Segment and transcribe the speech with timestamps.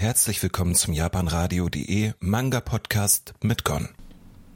[0.00, 3.90] Herzlich willkommen zum japanradio.de Manga Podcast mit Gon.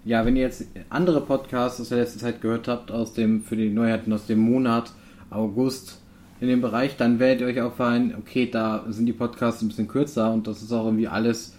[0.06, 3.54] Ja, wenn ihr jetzt andere Podcasts aus der letzten Zeit gehört habt, aus dem, für
[3.54, 4.94] die Neuheiten aus dem Monat
[5.28, 6.00] August
[6.40, 9.86] in dem Bereich, dann werdet ihr euch auffallen, okay, da sind die Podcasts ein bisschen
[9.86, 11.54] kürzer und das ist auch irgendwie alles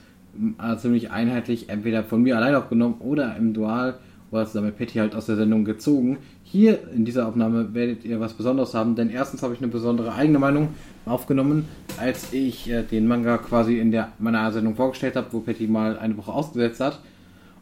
[0.58, 4.00] äh, ziemlich einheitlich, entweder von mir allein aufgenommen oder im Dual
[4.32, 6.18] oder zusammen mit Patty halt aus der Sendung gezogen.
[6.44, 10.14] Hier in dieser Aufnahme werdet ihr was Besonderes haben, denn erstens habe ich eine besondere
[10.14, 10.70] eigene Meinung
[11.06, 11.66] aufgenommen,
[12.00, 15.98] als ich äh, den Manga quasi in der, meiner Sendung vorgestellt habe, wo Patty mal
[15.98, 17.00] eine Woche ausgesetzt hat.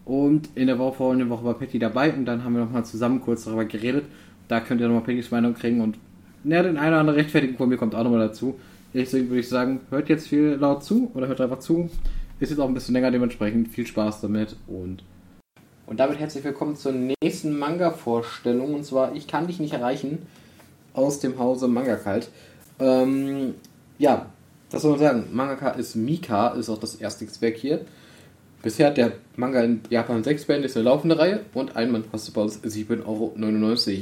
[0.06, 3.22] Und in der Woche vorhin Woche war Patty dabei und dann haben wir nochmal zusammen
[3.22, 4.06] kurz darüber geredet.
[4.48, 5.98] Da könnt ihr nochmal Pattys Meinung kriegen und
[6.44, 8.60] ja, den einen oder anderen Rechtfertigung von mir kommt auch nochmal dazu.
[8.94, 11.90] Deswegen würde ich sagen, hört jetzt viel laut zu oder hört einfach zu.
[12.40, 13.70] Ist jetzt auch ein bisschen länger dementsprechend.
[13.70, 15.04] Viel Spaß damit und
[15.86, 18.74] und damit herzlich willkommen zur nächsten Manga-Vorstellung.
[18.74, 20.26] Und zwar Ich kann dich nicht erreichen
[20.94, 22.30] aus dem Hause Manga Kalt.
[22.80, 23.56] Ähm,
[23.98, 24.28] ja,
[24.72, 25.28] was soll man sagen?
[25.32, 27.86] Mangaka ist Mika, ist auch das erste Werk hier.
[28.62, 32.10] Bisher hat der Manga in Japan 6 Bände, ist eine laufende Reihe und ein Mann
[32.10, 33.34] kostet bei uns 7,99 Euro.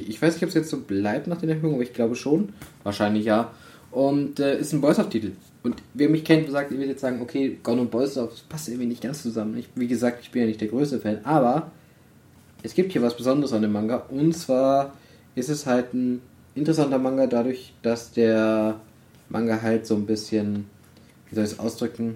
[0.07, 2.53] Ich weiß nicht, ob es jetzt so bleibt nach den Erhöhungen, aber ich glaube schon.
[2.83, 3.51] Wahrscheinlich ja.
[3.91, 5.31] Und äh, ist ein Boys-Off-Titel.
[5.63, 8.69] Und wer mich kennt, sagt, ihr wird jetzt sagen, okay, Gon und Boys das passt
[8.69, 9.57] irgendwie nicht ganz zusammen.
[9.57, 11.71] Ich, wie gesagt, ich bin ja nicht der größte Fan, aber
[12.63, 13.97] es gibt hier was Besonderes an dem Manga.
[14.09, 14.93] Und zwar
[15.35, 16.21] ist es halt ein
[16.55, 18.79] interessanter Manga dadurch, dass der
[19.29, 20.65] Manga halt so ein bisschen,
[21.29, 22.15] wie soll ich es ausdrücken,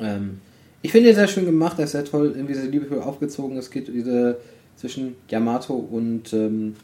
[0.00, 0.40] ähm,
[0.82, 3.56] ich finde ihn sehr schön gemacht, er ist sehr toll, irgendwie sehr liebevoll aufgezogen.
[3.56, 4.36] Es geht diese
[4.76, 6.76] zwischen Yamato und ähm,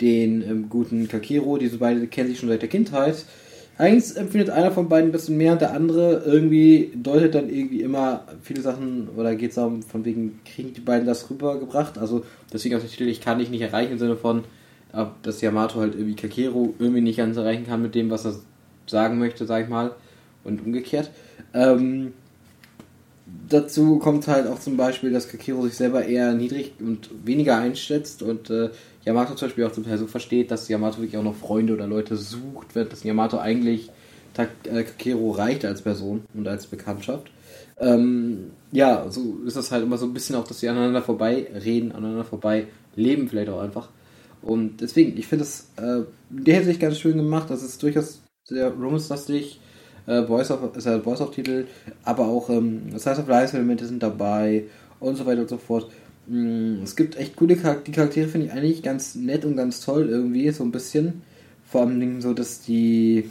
[0.00, 3.24] den ähm, guten Kakiro, diese beiden kennen sich schon seit der Kindheit.
[3.78, 7.80] Eigentlich empfindet einer von beiden ein bisschen mehr und der andere irgendwie deutet dann irgendwie
[7.80, 11.96] immer viele Sachen oder geht es darum, von wegen, kriegen die beiden das rübergebracht?
[11.96, 14.44] Also deswegen auch der Titel, ich kann dich nicht erreichen im Sinne von,
[15.22, 18.34] dass Yamato halt irgendwie Kakero irgendwie nicht ganz erreichen kann mit dem, was er
[18.86, 19.92] sagen möchte, sag ich mal,
[20.44, 21.10] und umgekehrt.
[21.54, 22.12] Ähm,
[23.48, 28.22] dazu kommt halt auch zum Beispiel, dass Kakiro sich selber eher niedrig und weniger einschätzt
[28.22, 28.70] und äh,
[29.04, 31.86] Yamato zum Beispiel auch zum Teil so versteht, dass Yamato wirklich auch noch Freunde oder
[31.86, 33.90] Leute sucht, dass Yamato eigentlich
[34.36, 34.46] äh,
[34.84, 37.30] Kakero reicht als Person und als Bekanntschaft.
[37.78, 41.46] Ähm, ja, so ist das halt immer so ein bisschen auch, dass sie aneinander vorbei
[41.64, 43.88] reden, aneinander vorbei leben vielleicht auch einfach.
[44.42, 47.50] Und deswegen, ich finde es äh, der hätte sich ganz schön gemacht.
[47.50, 49.60] Das ist durchaus sehr romance-lastig.
[50.06, 51.66] Äh, Voice of, ist halt Voice-of-Titel,
[52.04, 54.64] aber auch ähm, Size of Life-Elemente sind dabei
[54.98, 55.90] und so weiter und so fort.
[56.26, 57.84] Mm, es gibt echt coole Charaktere.
[57.84, 61.22] Die Charaktere finde ich eigentlich ganz nett und ganz toll irgendwie, so ein bisschen.
[61.66, 63.30] Vor allem so, dass die,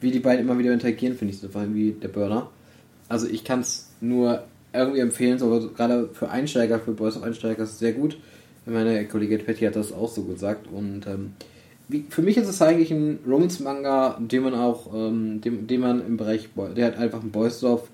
[0.00, 2.50] wie die beiden immer wieder interagieren, finde ich so irgendwie der Burner.
[3.08, 7.62] Also ich kann es nur irgendwie empfehlen, so gerade für Einsteiger, für Boys of Einsteiger
[7.62, 8.18] ist es sehr gut.
[8.64, 11.32] Meine Kollegin Patty hat das auch so gesagt und ähm,
[11.88, 16.06] wie, für mich ist es eigentlich ein Romance-Manga, den man auch, ähm, dem, den man
[16.06, 17.84] im Bereich, der halt einfach ein Boys Love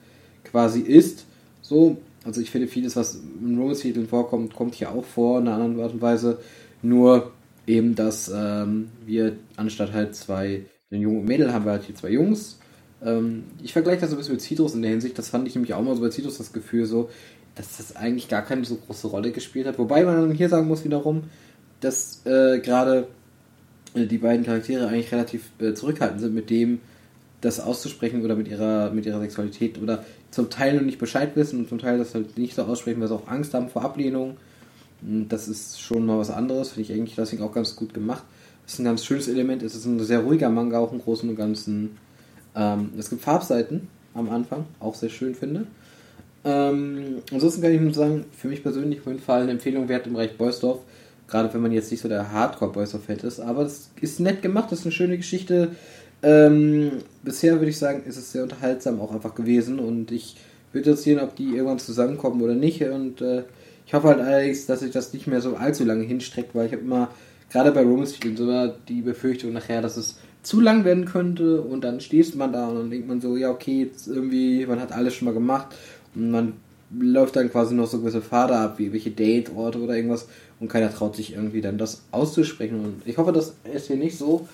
[0.44, 1.26] quasi ist.
[1.62, 5.56] So, also ich finde, vieles, was in Romance-Titeln vorkommt, kommt hier auch vor, in einer
[5.56, 6.38] anderen Art und Weise.
[6.82, 7.32] Nur
[7.66, 11.94] eben, dass ähm, wir anstatt halt zwei, ein Junge und Mädel, haben wir halt hier
[11.94, 12.59] zwei Jungs.
[13.05, 15.75] Ähm, ich vergleiche das ein bisschen mit Citrus in der Hinsicht, das fand ich nämlich
[15.75, 17.10] auch mal so bei Citrus das Gefühl so,
[17.55, 19.78] dass das eigentlich gar keine so große Rolle gespielt hat.
[19.78, 21.25] Wobei man hier sagen muss wiederum,
[21.81, 23.09] dass äh, gerade
[24.06, 26.81] die beiden Charaktere eigentlich relativ äh, zurückhaltend sind mit dem,
[27.41, 31.60] das auszusprechen oder mit ihrer, mit ihrer Sexualität oder zum Teil noch nicht Bescheid wissen
[31.60, 34.37] und zum Teil das halt nicht so aussprechen, weil sie auch Angst haben vor Ablehnung.
[35.00, 38.25] Das ist schon mal was anderes, finde ich eigentlich deswegen auch ganz gut gemacht.
[38.64, 41.28] Das ist ein ganz schönes Element, es ist ein sehr ruhiger Manga, auch im Großen
[41.28, 41.97] und Ganzen.
[42.56, 45.66] Ähm, es gibt Farbseiten am Anfang, auch sehr schön finde.
[46.44, 50.06] Ähm, ansonsten kann ich nur sagen, für mich persönlich auf jeden Fall eine Empfehlung wert
[50.06, 50.81] im Bereich Beusdorf.
[51.28, 53.41] Gerade wenn man jetzt nicht so der Hardcore Beusdorf-Fan ist.
[53.41, 55.72] Aber es ist nett gemacht, das ist eine schöne Geschichte.
[56.22, 60.37] Ähm, bisher würde ich sagen, ist es sehr unterhaltsam auch einfach gewesen und ich
[60.72, 62.83] würde jetzt sehen, ob die irgendwann zusammenkommen oder nicht.
[62.83, 63.44] Und äh,
[63.87, 66.72] ich hoffe halt allerdings, dass sich das nicht mehr so allzu lange hinstreckt, weil ich
[66.72, 67.11] habe immer,
[67.50, 72.00] gerade bei Romance-Titeln, so die Befürchtung nachher, dass es zu lang werden könnte und dann
[72.00, 75.14] stehst man da und dann denkt man so, ja, okay, jetzt irgendwie, man hat alles
[75.14, 75.69] schon mal gemacht
[76.14, 76.55] und man
[76.90, 80.26] läuft dann quasi noch so gewisse Pfade ab, wie welche Date-Orte oder irgendwas
[80.61, 82.85] und keiner traut sich irgendwie dann das auszusprechen.
[82.85, 84.49] Und ich hoffe, das ist hier nicht so,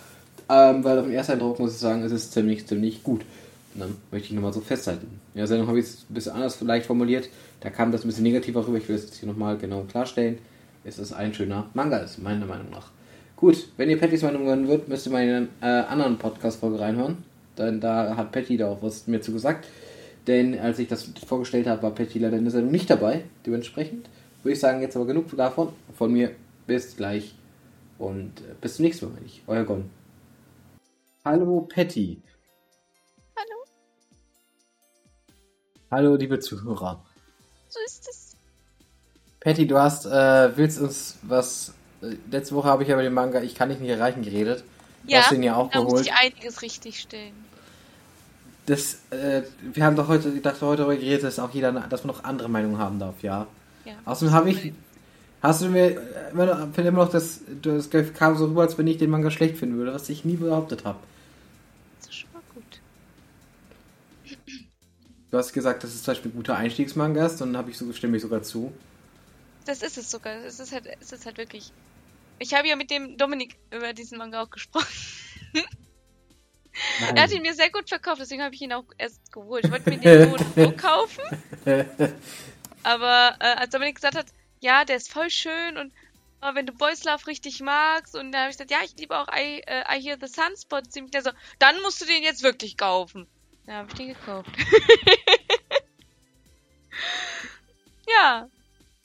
[0.48, 3.22] ähm, weil auf den ersten Eindruck muss ich sagen, es ist ziemlich, ziemlich gut.
[3.74, 5.20] Und dann möchte ich nochmal so festhalten.
[5.34, 7.28] Ja, der Sendung habe ich es ein bisschen anders vielleicht formuliert.
[7.60, 8.78] Da kam das ein bisschen negativer rüber.
[8.78, 10.38] Ich will es jetzt hier nochmal genau klarstellen.
[10.84, 12.90] Es ist ein schöner Manga, ist meiner Meinung nach.
[13.36, 16.78] Gut, wenn ihr Pattys Meinung hören wollt, müsst ihr mal in eine äh, anderen Podcast-Folge
[16.78, 17.18] reinhören.
[17.58, 19.66] Denn da hat Patty da auch was mir zu gesagt.
[20.26, 23.24] Denn als ich das vorgestellt habe, war Patty leider in der Sendung nicht dabei.
[23.44, 24.08] Dementsprechend
[24.42, 25.72] würde ich sagen, jetzt aber genug davon.
[25.96, 26.34] Von mir
[26.66, 27.34] bis gleich
[27.98, 29.18] und äh, bis zum nächsten Mal.
[29.46, 29.90] Euer Gon.
[31.24, 32.22] Hallo Patty.
[33.36, 33.64] Hallo.
[35.90, 37.04] Hallo, liebe Zuhörer.
[37.68, 38.36] So ist es.
[39.40, 41.74] Patty, du hast, äh, willst uns was.
[42.02, 44.64] Äh, letzte Woche habe ich ja über den Manga Ich kann dich nicht erreichen geredet.
[45.02, 46.06] Du Ja, hast den ja auch da muss geholt.
[46.06, 47.34] ich einiges richtig stellen.
[48.66, 52.04] Das, äh, wir haben doch heute, ich dachte heute darüber geredet, dass auch jeder, dass
[52.04, 53.46] man noch andere Meinungen haben darf, ja.
[53.84, 53.92] Ja.
[54.06, 54.72] Außerdem habe ich,
[55.42, 58.78] hast du mir, äh, immer noch, finde immer noch, dass, das kam so rüber, als
[58.78, 60.98] wenn ich den Manga schlecht finden würde, was ich nie behauptet habe.
[62.00, 62.80] Das ist schon mal gut.
[65.30, 67.92] Du hast gesagt, dass es zum Beispiel ein guter Einstiegsmanga ist, dann habe ich so,
[67.92, 68.72] stimme ich sogar zu.
[69.66, 70.36] Das ist es sogar.
[70.44, 71.72] Es ist halt, es ist halt wirklich.
[72.38, 74.86] Ich habe ja mit dem Dominik über diesen Manga auch gesprochen.
[77.00, 77.16] Nein.
[77.16, 79.64] Er hat ihn mir sehr gut verkauft, deswegen habe ich ihn auch erst geholt.
[79.64, 81.22] Ich wollte mir den so kaufen.
[82.82, 84.26] Aber äh, als Dominik gesagt hat,
[84.60, 85.92] ja, der ist voll schön und
[86.42, 89.18] oh, wenn du Boys Love richtig magst und dann habe ich gesagt, ja, ich liebe
[89.18, 91.12] auch I, äh, I Hear the Sunspot ziemlich.
[91.12, 93.26] Der so, dann musst du den jetzt wirklich kaufen.
[93.66, 94.50] Ja, habe ich den gekauft.
[98.08, 98.48] ja.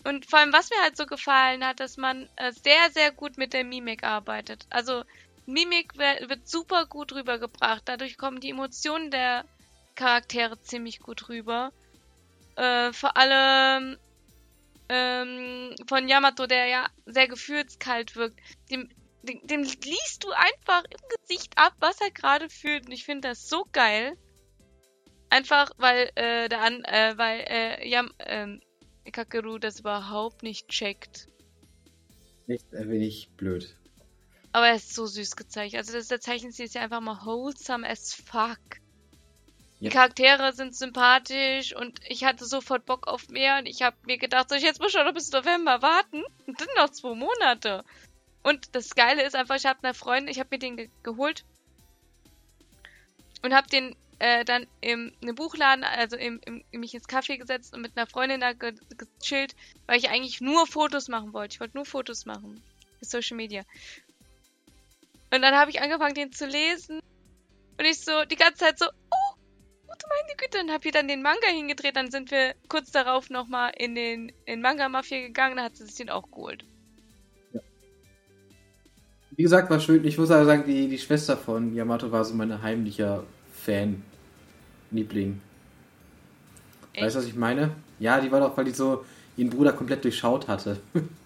[0.04, 3.38] Und vor allem, was mir halt so gefallen hat, dass man äh, sehr, sehr gut
[3.38, 4.66] mit der Mimik arbeitet.
[4.70, 5.04] Also
[5.50, 7.84] Mimik wird super gut rübergebracht.
[7.86, 9.46] Dadurch kommen die Emotionen der
[9.96, 11.72] Charaktere ziemlich gut rüber.
[12.56, 13.98] Äh, vor allem
[14.90, 18.40] ähm, von Yamato, der ja sehr gefühlskalt wirkt.
[18.70, 18.90] Dem,
[19.24, 22.86] dem, dem liest du einfach im Gesicht ab, was er gerade fühlt.
[22.86, 24.18] Und ich finde das so geil.
[25.30, 28.62] Einfach, weil äh, der an, äh, weil äh, Yam, ähm,
[29.12, 31.28] Kakeru das überhaupt nicht checkt.
[32.48, 33.79] Echt ein wenig blöd.
[34.52, 35.80] Aber er ist so süß gezeichnet.
[35.80, 38.60] Also das, der Zeichenstil ist ja einfach mal wholesome as fuck.
[39.80, 39.92] Die Ja.
[39.92, 44.50] Charaktere sind sympathisch und ich hatte sofort Bock auf mehr und ich habe mir gedacht,
[44.50, 46.24] soll ich jetzt mal schon noch bis November warten?
[46.48, 47.84] Und dann noch zwei Monate.
[48.44, 51.46] Und das Geile ist einfach, ich habe einer Freundin, ich habe mir den ge geholt
[53.42, 57.74] und habe den äh, dann im, im Buchladen, also im, im, mich ins Café gesetzt
[57.74, 59.56] und mit einer Freundin da ge gechillt,
[59.86, 61.56] weil ich eigentlich nur Fotos machen wollte.
[61.56, 62.62] Ich wollte nur Fotos machen.
[63.02, 63.64] Social Media.
[65.32, 67.00] Und dann habe ich angefangen, den zu lesen.
[67.78, 69.36] Und ich so die ganze Zeit so, oh,
[69.88, 70.60] oh du meine Güte.
[70.62, 71.96] Und habe ihr dann den Manga hingedreht.
[71.96, 75.58] Dann sind wir kurz darauf nochmal in den in Manga Mafia gegangen.
[75.58, 76.66] Da hat sie sich den auch geholt.
[79.32, 80.04] Wie gesagt, war schön.
[80.04, 83.24] Ich muss aber sagen, die, die Schwester von Yamato war so mein heimlicher
[83.54, 84.04] Fan.
[84.92, 85.40] Liebling.
[86.94, 87.06] Echt?
[87.06, 87.72] Weißt du, was ich meine?
[88.00, 89.06] Ja, die war doch, weil die so
[89.38, 90.80] ihren Bruder komplett durchschaut hatte.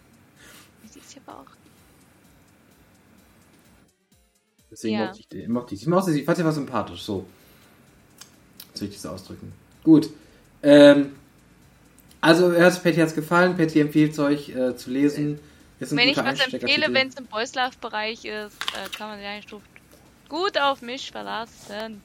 [4.74, 5.06] Deswegen Ja.
[5.06, 5.48] mochte ich die.
[5.48, 5.82] Mochte ich.
[5.84, 7.28] Ich mochte sie, ich fand sie war sympathisch, so.
[8.74, 9.54] Soll ich das ausdrücken?
[9.84, 10.10] Gut.
[10.64, 11.16] Ähm,
[12.22, 13.56] also, erst Patty hat's gefallen.
[13.56, 15.40] Patty empfiehlt es euch äh, zu lesen.
[15.80, 19.10] Ist ein Wenn ich was empfehle, wenn es im Boys Love Bereich ist, äh, kann
[19.10, 19.62] man sich eigentlich
[20.28, 22.02] gut auf mich verlassen.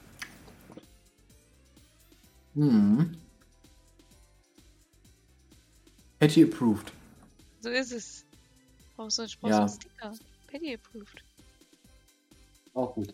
[2.53, 3.17] Hm.
[6.19, 6.91] Patty approved.
[7.61, 8.25] So ist es.
[8.95, 9.59] Brauchst du, brauchst Ja.
[9.59, 10.13] einen Sticker.
[10.47, 11.23] Petty approved.
[12.79, 13.07] Auch gut.